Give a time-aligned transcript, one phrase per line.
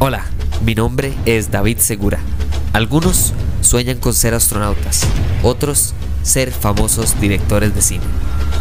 [0.00, 0.26] Hola,
[0.64, 2.20] mi nombre es David Segura.
[2.72, 5.04] Algunos sueñan con ser astronautas,
[5.42, 8.04] otros ser famosos directores de cine.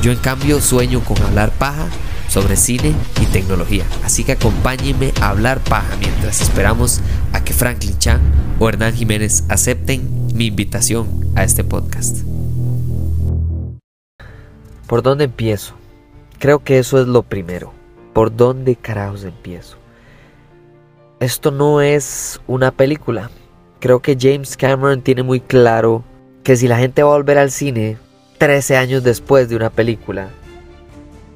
[0.01, 1.89] Yo en cambio sueño con hablar paja
[2.27, 3.85] sobre cine y tecnología.
[4.03, 7.01] Así que acompáñenme a hablar paja mientras esperamos
[7.33, 8.19] a que Franklin Chan
[8.59, 12.17] o Hernán Jiménez acepten mi invitación a este podcast.
[14.87, 15.75] ¿Por dónde empiezo?
[16.39, 17.73] Creo que eso es lo primero.
[18.13, 19.77] ¿Por dónde carajos empiezo?
[21.19, 23.31] Esto no es una película.
[23.79, 26.03] Creo que James Cameron tiene muy claro
[26.43, 27.97] que si la gente va a volver al cine
[28.37, 30.29] 13 años después de una película,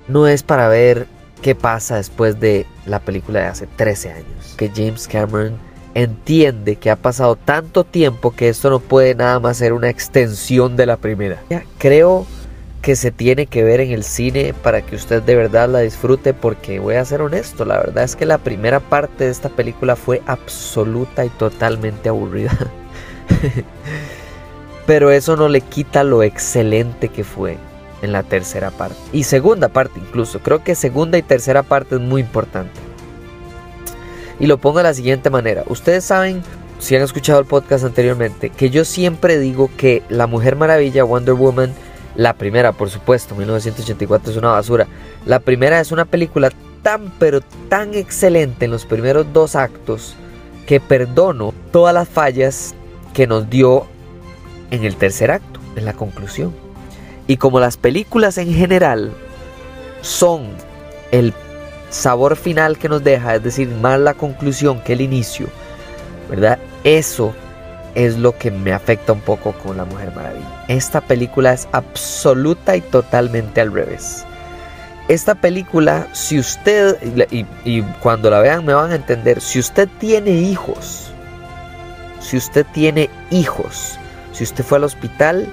[0.08, 1.08] no es para ver
[1.42, 4.56] qué pasa después de la película de hace 13 años.
[4.56, 5.58] Que James Cameron
[5.96, 10.76] entiende que ha pasado tanto tiempo que esto no puede nada más ser una extensión
[10.76, 11.42] de la primera.
[11.80, 12.28] Creo
[12.82, 16.34] que se tiene que ver en el cine para que usted de verdad la disfrute
[16.34, 19.96] porque voy a ser honesto, la verdad es que la primera parte de esta película
[19.96, 22.58] fue absoluta y totalmente aburrida.
[24.88, 27.58] Pero eso no le quita lo excelente que fue
[28.02, 28.98] en la tercera parte.
[29.14, 30.40] Y segunda parte incluso.
[30.40, 32.80] Creo que segunda y tercera parte es muy importante.
[34.40, 35.64] Y lo pongo de la siguiente manera.
[35.68, 36.42] Ustedes saben,
[36.80, 41.36] si han escuchado el podcast anteriormente, que yo siempre digo que La Mujer Maravilla, Wonder
[41.36, 41.72] Woman,
[42.16, 44.88] la primera, por supuesto, 1984 es una basura.
[45.26, 46.52] La primera es una película
[46.84, 50.16] tan pero tan excelente en los primeros dos actos
[50.66, 52.74] que perdono todas las fallas
[53.14, 53.86] que nos dio
[54.72, 56.54] en el tercer acto, en la conclusión.
[57.28, 59.12] Y como las películas en general
[60.02, 60.50] son
[61.12, 61.34] el
[61.90, 65.48] sabor final que nos deja, es decir, más la conclusión que el inicio,
[66.30, 66.58] ¿verdad?
[66.84, 67.34] Eso
[67.96, 70.66] es lo que me afecta un poco con La Mujer Maravilla.
[70.68, 74.26] Esta película es absoluta y totalmente al revés.
[75.08, 76.98] Esta película, si usted,
[77.66, 81.12] y, cuando la vean me van a entender, si usted tiene hijos,
[82.22, 83.98] si usted tiene hijos,
[84.32, 85.48] si usted fue al hospital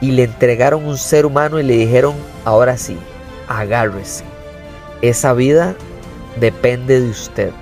[0.00, 2.98] y le entregaron un ser humano y le dijeron, ahora sí,
[3.48, 4.24] agárrese.
[5.00, 5.74] Esa vida
[6.38, 7.52] depende de usted.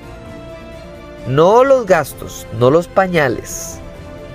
[1.29, 3.79] No los gastos, no los pañales.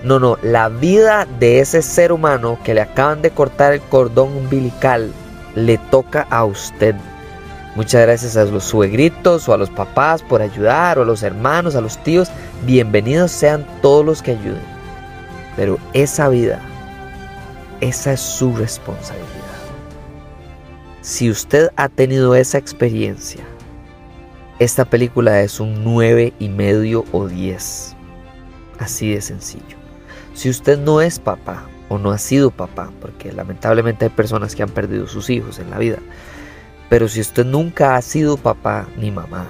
[0.04, 4.36] No, no, la vida de ese ser humano que le acaban de cortar el cordón
[4.36, 5.12] umbilical
[5.56, 6.96] le toca a usted.
[7.76, 11.76] Muchas gracias a los suegritos o a los papás por ayudar, o a los hermanos,
[11.76, 12.30] a los tíos.
[12.66, 14.62] Bienvenidos sean todos los que ayuden.
[15.56, 16.60] Pero esa vida,
[17.80, 19.28] esa es su responsabilidad.
[21.02, 23.44] Si usted ha tenido esa experiencia,
[24.60, 27.96] esta película es un 9 y medio o 10.
[28.80, 29.81] Así de sencillo.
[30.34, 34.64] Si usted no es papá o no ha sido papá, porque lamentablemente hay personas que
[34.64, 35.98] han perdido sus hijos en la vida,
[36.90, 39.50] pero si usted nunca ha sido papá ni mamá,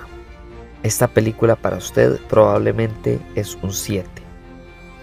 [0.83, 4.09] esta película para usted probablemente es un 7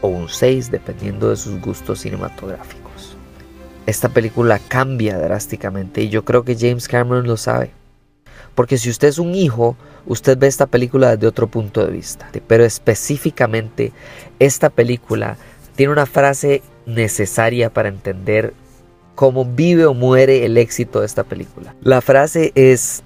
[0.00, 3.16] o un 6 dependiendo de sus gustos cinematográficos.
[3.86, 7.70] Esta película cambia drásticamente y yo creo que James Cameron lo sabe.
[8.54, 12.28] Porque si usted es un hijo, usted ve esta película desde otro punto de vista.
[12.46, 13.92] Pero específicamente
[14.40, 15.36] esta película
[15.78, 18.52] tiene una frase necesaria para entender
[19.14, 21.72] cómo vive o muere el éxito de esta película.
[21.82, 23.04] La frase es,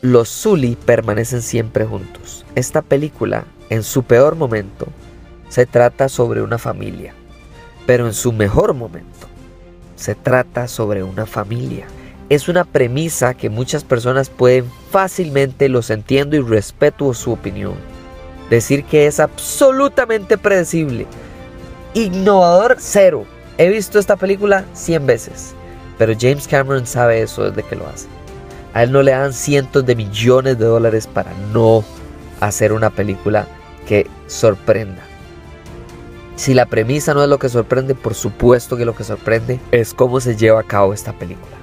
[0.00, 2.46] los Zully permanecen siempre juntos.
[2.54, 4.86] Esta película, en su peor momento,
[5.48, 7.14] se trata sobre una familia,
[7.84, 9.26] pero en su mejor momento
[9.96, 11.86] se trata sobre una familia.
[12.28, 17.74] Es una premisa que muchas personas pueden fácilmente, los entiendo y respeto su opinión,
[18.50, 21.08] decir que es absolutamente predecible,
[21.94, 23.26] innovador cero.
[23.58, 25.54] He visto esta película 100 veces,
[25.98, 28.08] pero James Cameron sabe eso desde que lo hace.
[28.74, 31.84] A él no le dan cientos de millones de dólares para no
[32.40, 33.46] hacer una película
[33.86, 35.02] que sorprenda.
[36.36, 39.92] Si la premisa no es lo que sorprende, por supuesto que lo que sorprende es
[39.92, 41.56] cómo se lleva a cabo esta película.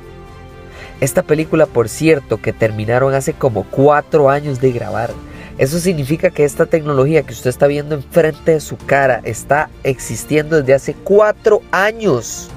[1.01, 5.11] Esta película, por cierto, que terminaron hace como cuatro años de grabar.
[5.59, 10.55] Eso significa que esta tecnología que usted está viendo enfrente de su cara está existiendo
[10.55, 12.49] desde hace cuatro años.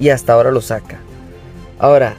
[0.00, 0.98] Y hasta ahora lo saca.
[1.78, 2.16] Ahora,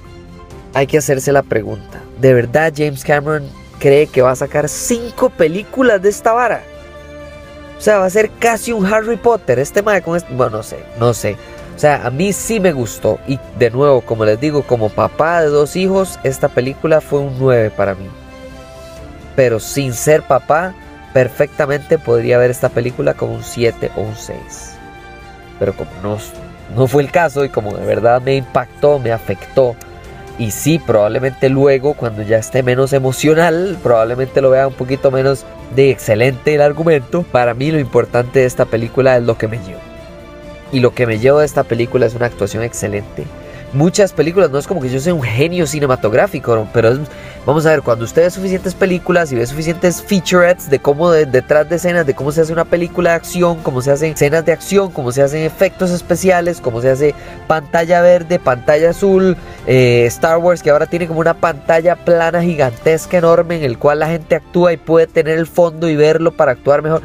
[0.73, 2.01] hay que hacerse la pregunta.
[2.21, 3.43] ¿De verdad James Cameron
[3.79, 6.63] cree que va a sacar cinco películas de esta vara?
[7.77, 9.59] O sea, va a ser casi un Harry Potter.
[9.59, 10.33] Este mae con este.
[10.33, 11.35] Bueno, no sé, no sé.
[11.75, 13.19] O sea, a mí sí me gustó.
[13.27, 17.37] Y de nuevo, como les digo, como papá de dos hijos, esta película fue un
[17.39, 18.07] 9 para mí.
[19.35, 20.73] Pero sin ser papá,
[21.13, 24.37] perfectamente podría ver esta película como un 7 o un 6.
[25.59, 26.17] Pero como no,
[26.75, 29.75] no fue el caso y como de verdad me impactó, me afectó,
[30.37, 35.45] Y sí, probablemente luego, cuando ya esté menos emocional, probablemente lo vea un poquito menos
[35.75, 37.23] de excelente el argumento.
[37.23, 39.81] Para mí lo importante de esta película es lo que me llevo.
[40.71, 43.25] Y lo que me llevo de esta película es una actuación excelente
[43.73, 46.99] muchas películas, no es como que yo sea un genio cinematográfico, pero es,
[47.45, 51.69] vamos a ver, cuando usted ve suficientes películas y ve suficientes featurettes de cómo detrás
[51.69, 54.51] de escenas, de cómo se hace una película de acción, cómo se hacen escenas de
[54.51, 57.15] acción, cómo se hacen efectos especiales, cómo se hace
[57.47, 59.37] pantalla verde, pantalla azul,
[59.67, 63.99] eh, Star Wars que ahora tiene como una pantalla plana gigantesca enorme en el cual
[63.99, 67.01] la gente actúa y puede tener el fondo y verlo para actuar mejor.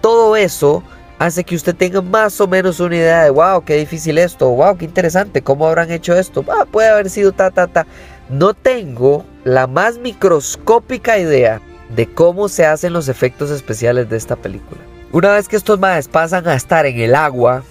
[0.00, 0.82] Todo eso
[1.18, 4.76] hace que usted tenga más o menos una idea de, wow, qué difícil esto, wow,
[4.76, 7.86] qué interesante, cómo habrán hecho esto, ah, puede haber sido ta, ta, ta.
[8.28, 11.60] No tengo la más microscópica idea
[11.94, 14.80] de cómo se hacen los efectos especiales de esta película.
[15.10, 17.62] Una vez que estos maes pasan a estar en el agua,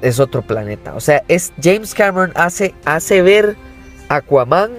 [0.00, 0.94] es otro planeta.
[0.94, 3.56] O sea, es James Cameron hace, hace ver
[4.08, 4.70] Aquaman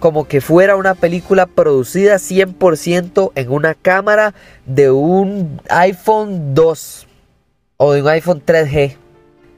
[0.00, 4.34] como que fuera una película producida 100% en una cámara
[4.66, 7.06] de un iPhone 2
[7.84, 8.96] o de un iPhone 3G.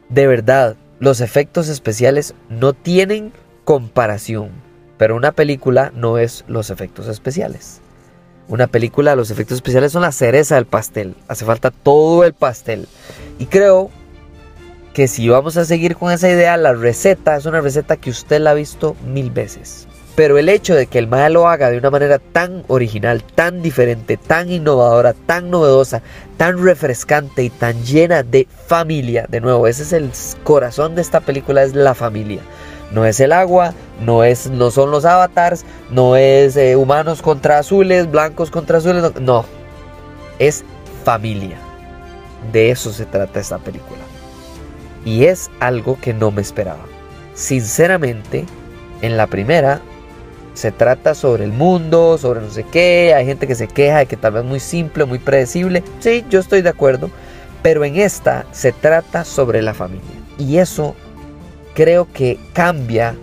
[0.08, 3.34] De verdad, los efectos especiales no tienen
[3.64, 4.48] comparación.
[4.96, 7.82] Pero una película no es los efectos especiales.
[8.48, 11.14] Una película, los efectos especiales son la cereza del pastel.
[11.28, 12.88] Hace falta todo el pastel.
[13.38, 13.90] Y creo
[14.94, 18.40] que si vamos a seguir con esa idea, la receta es una receta que usted
[18.40, 19.86] la ha visto mil veces.
[20.14, 23.62] Pero el hecho de que el MAE lo haga de una manera tan original, tan
[23.62, 26.02] diferente, tan innovadora, tan novedosa,
[26.36, 30.10] tan refrescante y tan llena de familia, de nuevo, ese es el
[30.44, 32.42] corazón de esta película, es la familia.
[32.92, 37.58] No es el agua, no, es, no son los avatars, no es eh, humanos contra
[37.58, 39.44] azules, blancos contra azules, no, no,
[40.38, 40.64] es
[41.04, 41.56] familia.
[42.52, 44.00] De eso se trata esta película.
[45.04, 46.84] Y es algo que no me esperaba.
[47.34, 48.44] Sinceramente,
[49.02, 49.80] en la primera
[50.54, 54.06] se trata sobre el mundo, sobre no sé qué, hay gente que se queja de
[54.06, 57.10] que tal vez muy simple, muy predecible, sí, yo estoy de acuerdo,
[57.62, 60.04] pero en esta se trata sobre la familia.
[60.38, 60.94] Y eso
[61.74, 63.14] creo que cambia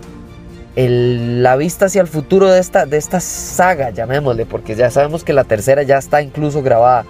[0.74, 5.32] la vista hacia el futuro de esta, de esta saga, llamémosle, porque ya sabemos que
[5.32, 7.04] la tercera ya está incluso grabada.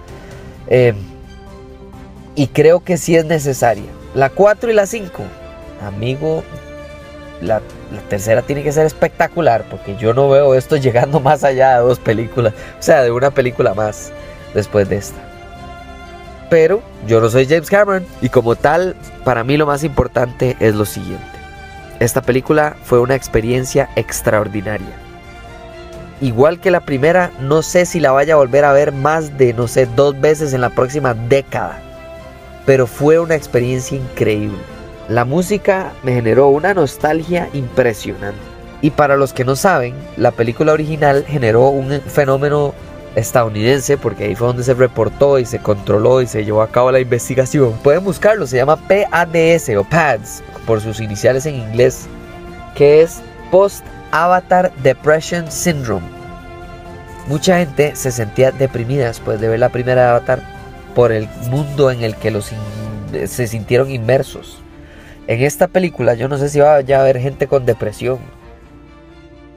[0.69, 0.95] Eh,
[2.35, 3.91] y creo que sí es necesaria.
[4.15, 5.23] La 4 y la 5,
[5.87, 6.43] amigo,
[7.41, 7.61] la,
[8.09, 11.99] tercera tiene que ser espectacular porque yo no veo esto llegando más allá de dos
[11.99, 14.13] películas, o sea, de una película más
[14.55, 15.21] después de esta.
[16.51, 18.95] Pero yo no soy James Cameron y como tal,
[19.25, 21.25] para mí lo más importante es lo siguiente.
[21.99, 24.95] Esta película fue una experiencia extraordinaria.
[26.21, 29.55] Igual que la primera, no sé si la vaya a volver a ver más de,
[29.55, 31.81] no sé, dos veces en la próxima década.
[32.67, 34.59] Pero fue una experiencia increíble.
[35.13, 38.41] La música me generó una nostalgia impresionante.
[38.81, 42.73] Y para los que no saben, la película original generó un fenómeno
[43.15, 46.91] estadounidense, porque ahí fue donde se reportó y se controló y se llevó a cabo
[46.91, 47.75] la investigación.
[47.83, 52.07] Pueden buscarlo, se llama PADS o PADS, por sus iniciales en inglés,
[52.75, 53.21] que es
[53.51, 56.07] Post Avatar Depression Syndrome.
[57.27, 60.43] Mucha gente se sentía deprimida después de ver la primera Avatar
[60.95, 62.51] por el mundo en el que los
[63.27, 64.63] se sintieron inmersos.
[65.27, 68.19] En esta película yo no sé si va a haber gente con depresión.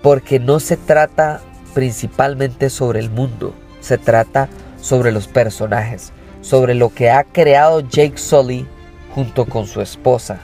[0.01, 1.41] Porque no se trata
[1.73, 3.53] principalmente sobre el mundo.
[3.81, 6.12] Se trata sobre los personajes.
[6.41, 8.67] Sobre lo que ha creado Jake Sully
[9.13, 10.39] junto con su esposa.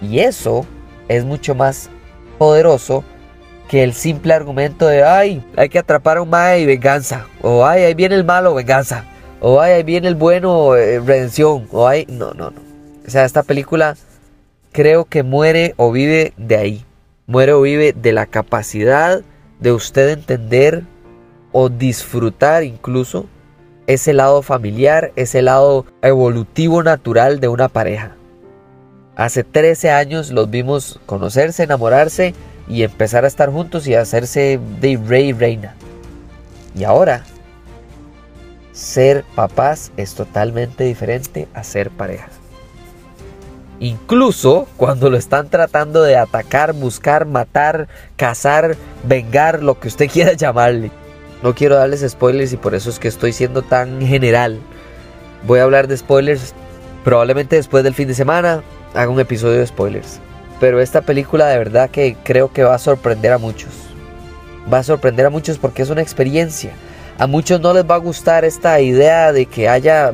[0.00, 0.64] Y eso
[1.08, 1.90] es mucho más
[2.38, 3.02] poderoso
[3.68, 7.26] que el simple argumento de ay, hay que atrapar a un mae y venganza.
[7.42, 9.04] O ay, ahí viene el malo, venganza.
[9.40, 11.66] O ay, ahí viene el bueno, eh, redención.
[11.72, 12.60] O ay, no, no, no.
[13.06, 13.96] O sea, esta película
[14.72, 16.84] creo que muere o vive de ahí.
[17.26, 19.22] Muere o vive de la capacidad
[19.60, 20.84] de usted entender
[21.52, 23.26] o disfrutar incluso
[23.86, 28.16] ese lado familiar, ese lado evolutivo natural de una pareja.
[29.16, 32.34] Hace 13 años los vimos conocerse, enamorarse
[32.68, 35.74] y empezar a estar juntos y hacerse de rey y reina.
[36.74, 37.24] Y ahora,
[38.72, 42.28] ser papás es totalmente diferente a ser pareja.
[43.80, 50.34] Incluso cuando lo están tratando de atacar, buscar, matar, cazar, vengar, lo que usted quiera
[50.34, 50.90] llamarle.
[51.42, 54.60] No quiero darles spoilers y por eso es que estoy siendo tan general.
[55.46, 56.54] Voy a hablar de spoilers
[57.02, 58.62] probablemente después del fin de semana.
[58.94, 60.20] Haga un episodio de spoilers.
[60.60, 63.70] Pero esta película de verdad que creo que va a sorprender a muchos.
[64.70, 66.72] Va a sorprender a muchos porque es una experiencia.
[67.18, 70.12] A muchos no les va a gustar esta idea de que haya,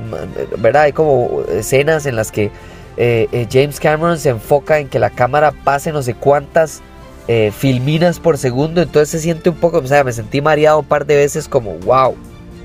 [0.58, 0.82] ¿verdad?
[0.82, 2.52] Hay como escenas en las que
[2.96, 6.80] eh, eh, James Cameron se enfoca en que la cámara pase no sé cuántas
[7.28, 10.86] eh, filminas por segundo, entonces se siente un poco, o sea, me sentí mareado un
[10.86, 12.14] par de veces como, wow,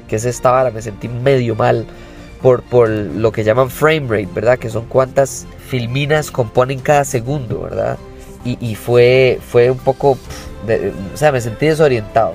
[0.07, 0.71] ¿qué es esta vara?
[0.71, 1.85] Me sentí medio mal
[2.41, 4.57] por, por lo que llaman frame rate, ¿verdad?
[4.57, 7.97] Que son cuántas filminas componen cada segundo, ¿verdad?
[8.43, 12.33] Y, fue, fue un poco, o sea, me sentí desorientado.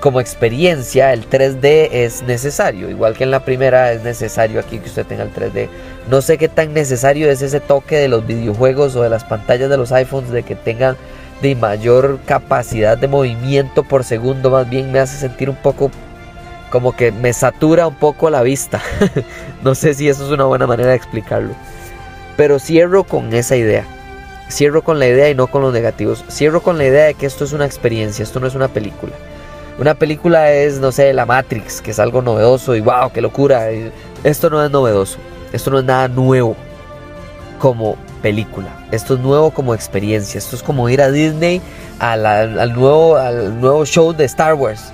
[0.00, 4.88] Como experiencia, el 3D es necesario, igual que en la primera es necesario aquí que
[4.88, 5.68] usted tenga el 3D.
[6.08, 9.68] No sé qué tan necesario es ese toque de los videojuegos o de las pantallas
[9.68, 10.96] de los iPhones de que tengan
[11.42, 15.90] de mayor capacidad de movimiento por segundo, más bien me hace sentir un poco
[16.70, 18.80] como que me satura un poco la vista.
[19.62, 21.52] no sé si eso es una buena manera de explicarlo.
[22.38, 23.84] Pero cierro con esa idea.
[24.50, 26.24] Cierro con la idea y no con los negativos.
[26.30, 29.12] Cierro con la idea de que esto es una experiencia, esto no es una película.
[29.80, 33.70] Una película es, no sé, La Matrix, que es algo novedoso y wow, qué locura.
[34.22, 35.16] Esto no es novedoso.
[35.54, 36.54] Esto no es nada nuevo
[37.58, 38.68] como película.
[38.90, 40.36] Esto es nuevo como experiencia.
[40.36, 41.62] Esto es como ir a Disney
[41.98, 44.92] al, nuevo, al nuevo show de Star Wars.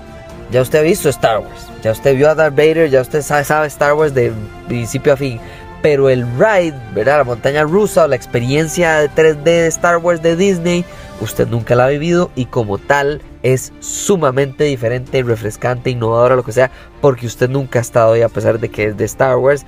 [0.53, 1.67] Ya usted ha visto Star Wars.
[1.83, 2.89] Ya usted vio a Darth Vader.
[2.89, 4.33] Ya usted sabe, sabe Star Wars de
[4.69, 5.41] principio a fin.
[5.83, 7.19] Pero el ride, ¿verdad?
[7.19, 10.85] La montaña rusa o la experiencia de 3D de Star Wars de Disney,
[11.21, 13.21] usted nunca la ha vivido y como tal
[13.55, 18.29] es sumamente diferente, refrescante, innovadora, lo que sea, porque usted nunca ha estado ahí a
[18.29, 19.65] pesar de que es de Star Wars,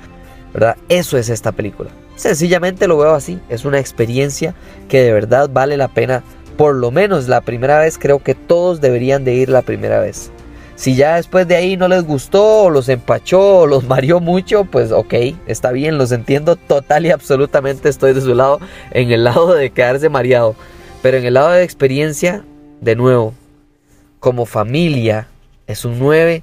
[0.52, 0.76] ¿verdad?
[0.88, 1.90] Eso es esta película.
[2.16, 4.54] Sencillamente lo veo así, es una experiencia
[4.88, 6.24] que de verdad vale la pena,
[6.56, 10.32] por lo menos la primera vez, creo que todos deberían de ir la primera vez.
[10.74, 14.90] Si ya después de ahí no les gustó, los empachó, o los mareó mucho, pues
[14.90, 15.14] ok,
[15.46, 18.58] está bien, los entiendo total y absolutamente, estoy de su lado,
[18.90, 20.56] en el lado de quedarse mareado.
[21.00, 22.44] Pero en el lado de experiencia,
[22.80, 23.34] de nuevo,
[24.20, 25.28] como familia,
[25.66, 26.42] es un 9,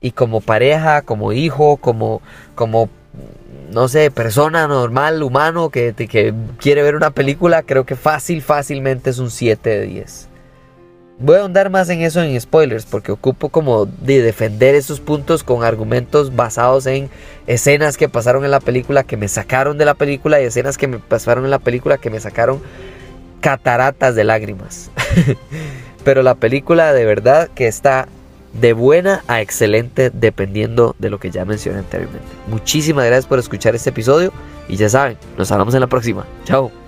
[0.00, 2.20] y como pareja, como hijo, como,
[2.54, 2.90] como
[3.72, 9.10] no sé, persona normal, humano, que, que quiere ver una película, creo que fácil, fácilmente
[9.10, 10.28] es un 7 de 10.
[11.18, 15.44] Voy a ahondar más en eso en spoilers, porque ocupo como de defender esos puntos
[15.44, 17.08] con argumentos basados en
[17.46, 20.88] escenas que pasaron en la película, que me sacaron de la película, y escenas que
[20.88, 22.60] me pasaron en la película, que me sacaron
[23.40, 24.90] cataratas de lágrimas.
[26.04, 28.08] Pero la película de verdad que está
[28.60, 32.26] de buena a excelente dependiendo de lo que ya mencioné anteriormente.
[32.48, 34.32] Muchísimas gracias por escuchar este episodio
[34.68, 36.26] y ya saben, nos hablamos en la próxima.
[36.44, 36.81] Chao.